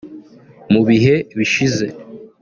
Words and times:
Mu 0.71 0.81
bihe 0.87 1.13
bishize 1.37 1.87